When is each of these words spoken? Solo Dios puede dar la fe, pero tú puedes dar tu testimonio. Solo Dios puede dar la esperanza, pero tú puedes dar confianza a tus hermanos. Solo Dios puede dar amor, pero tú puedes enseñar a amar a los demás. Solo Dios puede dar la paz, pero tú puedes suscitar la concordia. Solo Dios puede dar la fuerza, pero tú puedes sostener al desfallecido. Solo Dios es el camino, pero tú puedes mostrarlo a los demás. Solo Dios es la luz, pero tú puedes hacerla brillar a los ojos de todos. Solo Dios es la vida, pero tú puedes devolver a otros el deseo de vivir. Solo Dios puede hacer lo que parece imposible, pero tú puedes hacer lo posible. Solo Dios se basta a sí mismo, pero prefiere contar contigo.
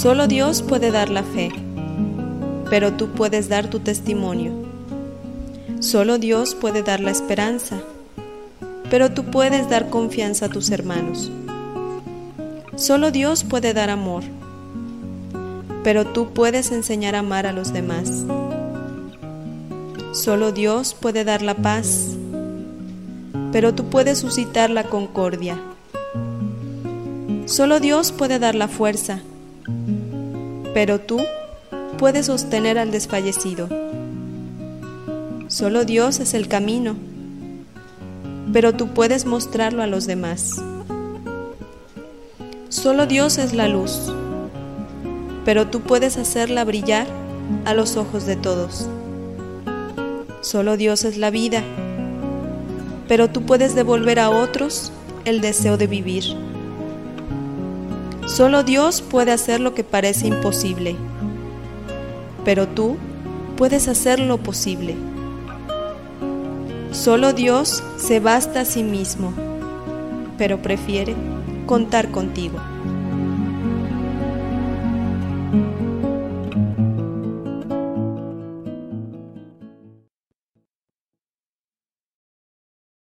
Solo 0.00 0.28
Dios 0.28 0.62
puede 0.62 0.92
dar 0.92 1.08
la 1.08 1.24
fe, 1.24 1.50
pero 2.70 2.92
tú 2.92 3.08
puedes 3.08 3.48
dar 3.48 3.68
tu 3.68 3.80
testimonio. 3.80 4.52
Solo 5.80 6.18
Dios 6.18 6.54
puede 6.54 6.84
dar 6.84 7.00
la 7.00 7.10
esperanza, 7.10 7.80
pero 8.90 9.10
tú 9.10 9.24
puedes 9.24 9.68
dar 9.68 9.90
confianza 9.90 10.46
a 10.46 10.48
tus 10.50 10.70
hermanos. 10.70 11.32
Solo 12.76 13.10
Dios 13.10 13.42
puede 13.42 13.74
dar 13.74 13.90
amor, 13.90 14.22
pero 15.82 16.06
tú 16.06 16.28
puedes 16.32 16.70
enseñar 16.70 17.16
a 17.16 17.18
amar 17.18 17.48
a 17.48 17.52
los 17.52 17.72
demás. 17.72 18.24
Solo 20.12 20.52
Dios 20.52 20.94
puede 20.94 21.24
dar 21.24 21.42
la 21.42 21.56
paz, 21.56 22.10
pero 23.50 23.74
tú 23.74 23.90
puedes 23.90 24.18
suscitar 24.18 24.70
la 24.70 24.84
concordia. 24.84 25.60
Solo 27.46 27.80
Dios 27.80 28.12
puede 28.12 28.38
dar 28.38 28.54
la 28.54 28.68
fuerza, 28.68 29.22
pero 30.74 31.00
tú 31.00 31.20
puedes 31.98 32.26
sostener 32.26 32.78
al 32.78 32.90
desfallecido. 32.90 33.68
Solo 35.48 35.84
Dios 35.84 36.20
es 36.20 36.34
el 36.34 36.46
camino, 36.46 36.94
pero 38.52 38.72
tú 38.74 38.88
puedes 38.88 39.26
mostrarlo 39.26 39.82
a 39.82 39.86
los 39.86 40.06
demás. 40.06 40.62
Solo 42.68 43.06
Dios 43.06 43.38
es 43.38 43.54
la 43.54 43.66
luz, 43.66 44.12
pero 45.44 45.66
tú 45.68 45.80
puedes 45.80 46.16
hacerla 46.16 46.64
brillar 46.64 47.06
a 47.64 47.74
los 47.74 47.96
ojos 47.96 48.26
de 48.26 48.36
todos. 48.36 48.88
Solo 50.42 50.76
Dios 50.76 51.04
es 51.04 51.16
la 51.16 51.30
vida, 51.30 51.62
pero 53.08 53.28
tú 53.28 53.44
puedes 53.46 53.74
devolver 53.74 54.20
a 54.20 54.30
otros 54.30 54.92
el 55.24 55.40
deseo 55.40 55.76
de 55.76 55.86
vivir. 55.86 56.47
Solo 58.28 58.62
Dios 58.62 59.00
puede 59.00 59.32
hacer 59.32 59.58
lo 59.58 59.74
que 59.74 59.84
parece 59.84 60.26
imposible, 60.26 60.96
pero 62.44 62.68
tú 62.68 62.98
puedes 63.56 63.88
hacer 63.88 64.20
lo 64.20 64.36
posible. 64.36 64.94
Solo 66.92 67.32
Dios 67.32 67.82
se 67.96 68.20
basta 68.20 68.60
a 68.60 68.64
sí 68.66 68.82
mismo, 68.82 69.32
pero 70.36 70.60
prefiere 70.60 71.16
contar 71.66 72.10
contigo. 72.10 72.58